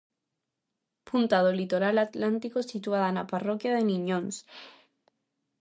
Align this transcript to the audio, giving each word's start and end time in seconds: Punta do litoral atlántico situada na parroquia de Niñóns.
Punta 1.07 1.37
do 1.45 1.51
litoral 1.59 1.95
atlántico 2.07 2.59
situada 2.71 3.09
na 3.15 3.27
parroquia 3.31 3.71
de 3.75 3.83
Niñóns. 3.91 4.35